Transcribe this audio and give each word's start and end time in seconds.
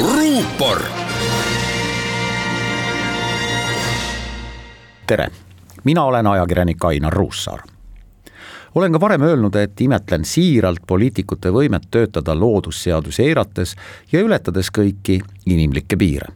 ruupor. 0.00 0.82
tere, 5.06 5.28
mina 5.84 6.04
olen 6.04 6.26
ajakirjanik 6.26 6.84
Ainar 6.84 7.12
Ruussaar 7.12 7.60
olen 8.74 8.92
ka 8.92 9.00
varem 9.00 9.22
öelnud, 9.22 9.54
et 9.54 9.80
imetlen 9.80 10.24
siiralt 10.24 10.80
poliitikute 10.86 11.50
võimet 11.52 11.90
töötada 11.90 12.32
loodusseadusi 12.40 13.22
eirates 13.22 13.76
ja 14.12 14.20
ületades 14.20 14.70
kõiki 14.78 15.20
inimlikke 15.46 15.96
piire. 15.96 16.26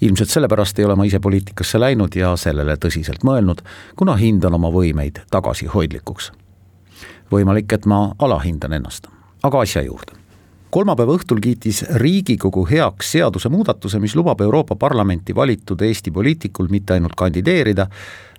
ilmselt 0.00 0.28
sellepärast 0.28 0.78
ei 0.78 0.84
ole 0.84 0.96
ma 0.96 1.04
ise 1.04 1.20
poliitikasse 1.20 1.80
läinud 1.80 2.14
ja 2.16 2.36
sellele 2.36 2.76
tõsiselt 2.76 3.22
mõelnud, 3.24 3.62
kuna 3.96 4.16
hindan 4.16 4.54
oma 4.54 4.70
võimeid 4.70 5.22
tagasihoidlikuks. 5.30 6.32
võimalik, 7.30 7.72
et 7.72 7.86
ma 7.86 8.14
alahindan 8.18 8.72
ennast, 8.72 9.06
aga 9.42 9.60
asja 9.60 9.82
juurde 9.82 10.17
kolmapäeva 10.70 11.16
õhtul 11.16 11.40
kiitis 11.40 11.84
Riigikogu 11.94 12.66
heaks 12.70 13.12
seadusemuudatuse, 13.12 13.98
mis 13.98 14.16
lubab 14.16 14.40
Euroopa 14.40 14.76
Parlamenti 14.76 15.34
valitud 15.34 15.80
Eesti 15.80 16.10
poliitikul 16.10 16.68
mitte 16.70 16.92
ainult 16.92 17.16
kandideerida, 17.16 17.86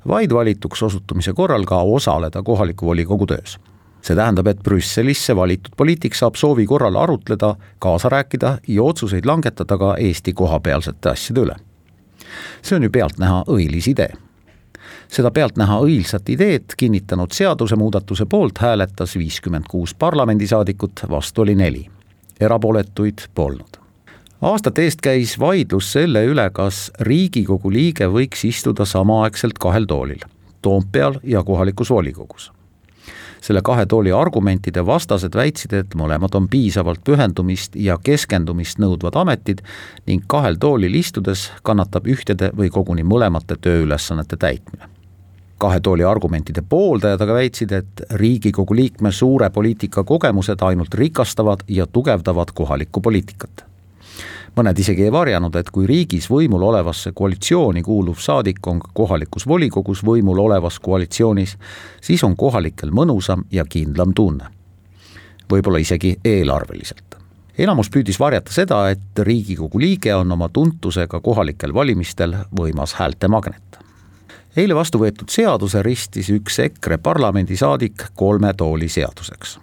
vaid 0.08 0.34
valituks 0.34 0.84
osutumise 0.84 1.34
korral 1.34 1.66
ka 1.66 1.82
osaleda 1.82 2.44
kohaliku 2.44 2.86
volikogu 2.86 3.26
töös. 3.26 3.58
see 4.02 4.16
tähendab, 4.16 4.48
et 4.48 4.62
Brüsselisse 4.64 5.36
valitud 5.36 5.74
poliitik 5.78 6.16
saab 6.16 6.36
soovi 6.36 6.66
korral 6.66 6.96
arutleda, 6.96 7.56
kaasa 7.80 8.10
rääkida 8.10 8.58
ja 8.68 8.84
otsuseid 8.84 9.26
langetada 9.26 9.78
ka 9.78 9.96
Eesti 9.98 10.34
kohapealsete 10.34 11.10
asjade 11.10 11.42
üle. 11.42 11.56
see 12.62 12.76
on 12.76 12.84
ju 12.84 12.90
pealtnäha 12.90 13.44
õilis 13.48 13.90
idee 13.92 14.14
seda 15.10 15.32
pealtnäha 15.32 15.80
õilsat 15.82 16.30
ideed 16.30 16.76
kinnitanud 16.78 17.32
seadusemuudatuse 17.34 18.26
poolt 18.26 18.58
hääletas 18.58 19.18
viiskümmend 19.18 19.66
kuus 19.70 19.96
parlamendisaadikut, 19.96 21.06
vastu 21.10 21.42
oli 21.42 21.56
neli. 21.56 21.90
Erapooletuid 22.40 23.28
polnud 23.36 23.80
aastate 24.42 24.84
eest 24.88 25.02
käis 25.04 25.36
vaidlus 25.40 25.92
selle 25.92 26.24
üle, 26.26 26.46
kas 26.56 26.90
Riigikogu 27.04 27.72
liige 27.72 28.08
võiks 28.12 28.46
istuda 28.48 28.86
samaaegselt 28.88 29.60
kahel 29.60 29.88
toolil, 29.90 30.24
Toompeal 30.62 31.20
ja 31.24 31.44
kohalikus 31.44 31.90
volikogus. 31.90 32.52
selle 33.42 33.62
kahe 33.64 33.86
tooli 33.86 34.12
argumentide 34.12 34.86
vastased 34.86 35.36
väitsid, 35.36 35.74
et 35.74 35.96
mõlemad 35.96 36.36
on 36.36 36.50
piisavalt 36.50 37.00
pühendumist 37.04 37.76
ja 37.76 37.98
keskendumist 38.04 38.80
nõudvad 38.80 39.16
ametid 39.16 39.62
ning 40.08 40.24
kahel 40.28 40.56
toolil 40.60 40.96
istudes 40.96 41.52
kannatab 41.64 42.08
ühtede 42.08 42.52
või 42.58 42.70
koguni 42.70 43.04
mõlemate 43.04 43.56
tööülesannete 43.56 44.38
täitmine 44.38 44.99
kahe 45.60 45.80
tooli 45.84 46.04
argumentide 46.08 46.64
pooldajad 46.70 47.22
aga 47.22 47.34
väitsid, 47.34 47.72
et 47.72 48.04
Riigikogu 48.12 48.76
liikme 48.76 49.12
suure 49.12 49.50
poliitika 49.50 50.04
kogemused 50.04 50.62
ainult 50.62 50.94
rikastavad 50.94 51.66
ja 51.68 51.88
tugevdavad 51.88 52.56
kohalikku 52.56 53.02
poliitikat 53.02 53.70
mõned 54.60 54.80
isegi 54.80 55.06
ei 55.08 55.12
varjanud, 55.14 55.56
et 55.56 55.70
kui 55.72 55.88
riigis 55.88 56.28
võimul 56.30 56.64
olevasse 56.70 57.12
koalitsiooni 57.16 57.84
kuuluv 57.86 58.20
saadik 58.20 58.68
on 58.68 58.82
kohalikus 58.94 59.48
volikogus 59.48 60.04
võimul 60.06 60.42
olevas 60.44 60.80
koalitsioonis, 60.84 61.56
siis 62.02 62.24
on 62.28 62.36
kohalikel 62.36 62.92
mõnusam 62.92 63.46
ja 63.52 63.66
kindlam 63.66 64.14
tunne. 64.14 64.50
võib-olla 65.52 65.80
isegi 65.80 66.18
eelarveliselt. 66.26 67.16
enamus 67.58 67.90
püüdis 67.90 68.20
varjata 68.20 68.52
seda, 68.52 68.90
et 68.90 69.20
Riigikogu 69.20 69.80
liige 69.80 70.16
on 70.16 70.32
oma 70.32 70.50
tuntusega 70.50 71.20
kohalikel 71.20 71.74
valimistel 71.74 72.36
võimas 72.52 72.94
häältemagnet 72.94 73.79
eile 74.60 74.76
vastu 74.76 75.00
võetud 75.00 75.32
seaduse 75.32 75.82
ristis 75.86 76.30
üks 76.34 76.60
EKRE 76.66 76.98
parlamendisaadik 77.04 78.10
kolme 78.16 78.54
tooli 78.58 78.90
seaduseks 78.92 79.60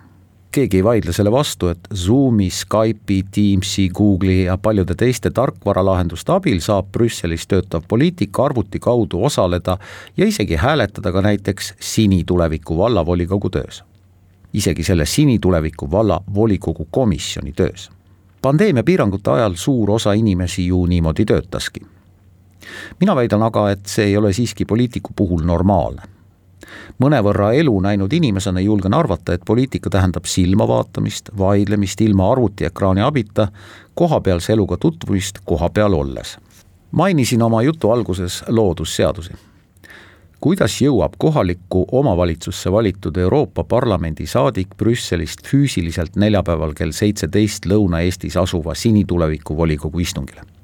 keegi 0.56 0.78
ei 0.80 0.84
vaidle 0.84 1.12
selle 1.12 1.30
vastu, 1.32 1.68
et 1.68 1.88
Zoomi, 1.94 2.48
Skype'i, 2.50 3.22
Teamsi, 3.30 3.90
Google'i 3.94 4.46
ja 4.46 4.56
paljude 4.56 4.94
teiste 4.96 5.30
tarkvaralahenduste 5.30 6.32
abil 6.32 6.62
saab 6.64 6.88
Brüsselis 6.92 7.44
töötav 7.50 7.84
poliitik 7.88 8.40
arvuti 8.40 8.80
kaudu 8.80 9.20
osaleda 9.28 9.76
ja 10.16 10.28
isegi 10.28 10.56
hääletada 10.56 11.12
ka 11.12 11.22
näiteks 11.22 11.74
Sinituleviku 11.80 12.78
vallavolikogu 12.78 13.50
töös. 13.50 13.82
isegi 14.52 14.82
selle 14.82 15.06
Sinituleviku 15.06 15.90
valla 15.90 16.20
volikogu 16.34 16.88
komisjoni 16.90 17.52
töös. 17.52 17.90
pandeemia 18.42 18.84
piirangute 18.84 19.30
ajal 19.30 19.54
suur 19.54 19.90
osa 19.90 20.12
inimesi 20.12 20.66
ju 20.66 20.86
niimoodi 20.86 21.24
töötaski. 21.24 21.80
Mina 23.00 23.16
väidan 23.16 23.42
aga, 23.42 23.70
et 23.70 23.86
see 23.86 24.04
ei 24.10 24.16
ole 24.16 24.32
siiski 24.32 24.64
poliitiku 24.64 25.12
puhul 25.16 25.42
normaalne 25.44 26.16
mõnevõrra 27.02 27.52
elu 27.56 27.74
näinud 27.80 28.12
inimesena 28.12 28.60
julgen 28.60 28.94
arvata, 28.94 29.34
et 29.34 29.44
poliitika 29.46 29.90
tähendab 29.90 30.24
silmavaatamist, 30.24 31.30
vaidlemist 31.38 32.00
ilma 32.00 32.30
arvutiekraani 32.32 33.04
abita, 33.04 33.48
kohapealse 33.94 34.52
eluga 34.52 34.76
tutvumist 34.76 35.38
kohapeal 35.44 35.92
olles. 35.92 36.38
mainisin 36.90 37.42
oma 37.42 37.62
jutu 37.62 37.90
alguses 37.90 38.44
loodusseadusi. 38.48 39.32
kuidas 40.40 40.80
jõuab 40.80 41.12
kohalikku 41.18 41.86
omavalitsusse 41.92 42.72
valitud 42.72 43.16
Euroopa 43.16 43.64
Parlamendi 43.64 44.26
saadik 44.26 44.68
Brüsselist 44.76 45.46
füüsiliselt 45.46 46.16
neljapäeval 46.16 46.72
kell 46.74 46.90
seitseteist 46.90 47.66
Lõuna-Eestis 47.66 48.36
asuva 48.36 48.74
sinituleviku 48.74 49.56
volikogu 49.56 49.98
istungile? 49.98 50.55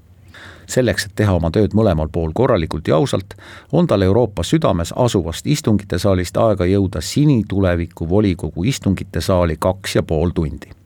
Selleks, 0.66 1.06
et 1.06 1.16
teha 1.16 1.32
oma 1.32 1.50
tööd 1.50 1.74
mõlemal 1.74 2.08
pool 2.12 2.32
korralikult 2.34 2.88
ja 2.88 2.96
ausalt, 2.96 3.34
on 3.72 3.86
tal 3.86 4.02
Euroopa 4.02 4.42
südames 4.42 4.92
asuvast 4.96 5.46
istungite 5.46 5.98
saalist 5.98 6.36
aega 6.36 6.66
jõuda 6.66 7.00
sinituleviku 7.00 8.08
volikogu 8.08 8.64
istungite 8.64 9.20
saali 9.20 9.56
kaks 9.60 9.96
ja 9.96 10.02
pool 10.02 10.30
tundi 10.34 10.82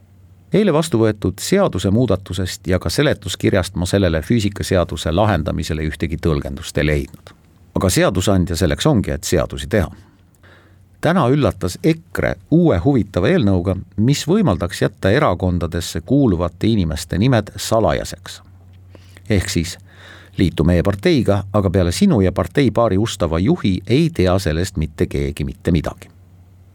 eile 0.53 0.73
vastu 0.73 0.99
võetud 1.01 1.41
seadusemuudatusest 1.43 2.67
ja 2.67 2.79
ka 2.79 2.91
seletuskirjast 2.91 3.77
ma 3.77 3.87
sellele 3.87 4.23
füüsikaseaduse 4.23 5.13
lahendamisele 5.13 5.85
ühtegi 5.89 6.19
tõlgendust 6.23 6.79
ei 6.79 6.87
leidnud. 6.87 7.35
aga 7.75 7.91
seadusandja 7.91 8.57
selleks 8.57 8.87
ongi, 8.87 9.11
et 9.11 9.25
seadusi 9.25 9.67
teha. 9.67 9.91
täna 11.01 11.29
üllatas 11.29 11.79
EKRE 11.85 12.35
uue 12.51 12.79
huvitava 12.79 13.29
eelnõuga, 13.29 13.77
mis 13.97 14.25
võimaldaks 14.29 14.83
jätta 14.83 15.11
erakondadesse 15.11 16.01
kuuluvate 16.01 16.67
inimeste 16.67 17.19
nimed 17.19 17.53
salajaseks 17.57 18.46
ehk 19.31 19.49
siis 19.51 19.79
liitu 20.39 20.65
meie 20.65 20.83
parteiga, 20.83 21.45
aga 21.53 21.71
peale 21.71 21.93
sinu 21.93 22.21
ja 22.21 22.33
parteipaari 22.33 22.99
ustava 22.99 23.39
juhi 23.39 23.81
ei 23.87 24.11
tea 24.15 24.39
sellest 24.39 24.77
mitte 24.77 25.07
keegi 25.07 25.45
mitte 25.45 25.73
midagi. 25.73 26.11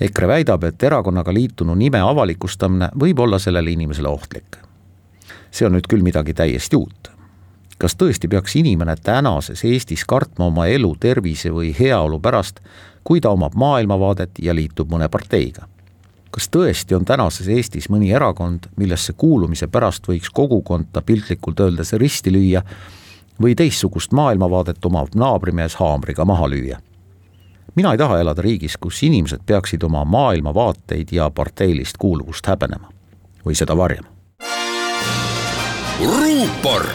EKRE 0.01 0.27
väidab, 0.27 0.63
et 0.63 0.83
erakonnaga 0.83 1.33
liitunu 1.33 1.75
nime 1.77 1.99
avalikustamine 2.01 2.89
võib 2.99 3.19
olla 3.19 3.39
sellele 3.39 3.71
inimesele 3.71 4.07
ohtlik. 4.07 4.57
see 5.51 5.65
on 5.67 5.73
nüüd 5.75 5.87
küll 5.89 6.01
midagi 6.01 6.33
täiesti 6.33 6.75
uut. 6.75 7.11
kas 7.77 7.95
tõesti 7.95 8.27
peaks 8.29 8.55
inimene 8.55 8.95
tänases 9.03 9.63
Eestis 9.65 10.05
kartma 10.05 10.45
oma 10.45 10.67
elu, 10.67 10.95
tervise 10.99 11.49
või 11.49 11.75
heaolu 11.79 12.19
pärast, 12.19 12.59
kui 13.03 13.21
ta 13.21 13.29
omab 13.29 13.53
maailmavaadet 13.55 14.31
ja 14.41 14.55
liitub 14.55 14.89
mõne 14.89 15.09
parteiga? 15.09 15.67
Kas 16.31 16.47
tõesti 16.49 16.95
on 16.95 17.05
tänases 17.05 17.47
Eestis 17.47 17.89
mõni 17.91 18.11
erakond, 18.15 18.69
millesse 18.79 19.13
kuulumise 19.13 19.67
pärast 19.67 20.07
võiks 20.07 20.31
kogukonda 20.33 21.01
piltlikult 21.01 21.59
öeldes 21.59 21.93
risti 21.93 22.31
lüüa 22.31 22.63
või 23.41 23.55
teistsugust 23.55 24.15
maailmavaadet 24.15 24.85
omav 24.85 25.11
naabrimees 25.15 25.75
haamriga 25.81 26.25
maha 26.25 26.47
lüüa? 26.49 26.79
mina 27.75 27.91
ei 27.91 27.97
taha 27.97 28.19
elada 28.19 28.41
riigis, 28.41 28.77
kus 28.77 29.03
inimesed 29.03 29.43
peaksid 29.45 29.83
oma 29.83 30.03
maailmavaateid 30.05 31.11
ja 31.11 31.29
parteilist 31.29 31.97
kuuluvust 31.97 32.47
häbenema 32.47 32.91
või 33.45 33.55
seda 33.55 33.77
varjama. 33.77 34.07
ruupor 35.99 36.87